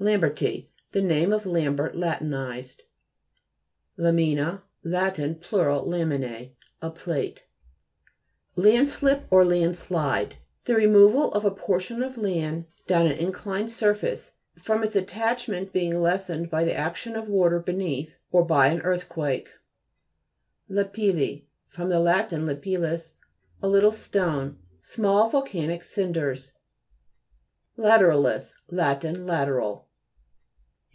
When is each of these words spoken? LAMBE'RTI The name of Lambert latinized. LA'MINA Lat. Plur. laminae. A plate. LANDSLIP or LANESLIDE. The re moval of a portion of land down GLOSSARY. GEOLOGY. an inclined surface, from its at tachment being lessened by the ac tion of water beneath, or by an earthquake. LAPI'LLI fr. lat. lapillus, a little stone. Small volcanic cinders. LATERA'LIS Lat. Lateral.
LAMBE'RTI 0.00 0.66
The 0.90 1.00
name 1.00 1.32
of 1.32 1.46
Lambert 1.46 1.94
latinized. 1.94 2.82
LA'MINA 3.96 4.64
Lat. 4.82 5.14
Plur. 5.40 5.68
laminae. 5.80 6.50
A 6.82 6.90
plate. 6.90 7.44
LANDSLIP 8.56 9.24
or 9.30 9.44
LANESLIDE. 9.44 10.34
The 10.64 10.74
re 10.74 10.86
moval 10.86 11.32
of 11.32 11.44
a 11.44 11.50
portion 11.52 12.02
of 12.02 12.18
land 12.18 12.66
down 12.88 13.04
GLOSSARY. 13.06 13.08
GEOLOGY. 13.08 13.14
an 13.14 13.20
inclined 13.26 13.70
surface, 13.70 14.32
from 14.58 14.82
its 14.82 14.96
at 14.96 15.06
tachment 15.06 15.72
being 15.72 16.02
lessened 16.02 16.50
by 16.50 16.64
the 16.64 16.74
ac 16.78 16.94
tion 16.96 17.14
of 17.16 17.28
water 17.28 17.60
beneath, 17.60 18.18
or 18.32 18.44
by 18.44 18.66
an 18.66 18.82
earthquake. 18.82 19.48
LAPI'LLI 20.68 21.44
fr. 21.68 21.84
lat. 21.84 22.30
lapillus, 22.30 23.14
a 23.62 23.68
little 23.68 23.92
stone. 23.92 24.58
Small 24.82 25.30
volcanic 25.30 25.84
cinders. 25.84 26.50
LATERA'LIS 27.76 28.52
Lat. 28.70 29.02
Lateral. 29.04 29.88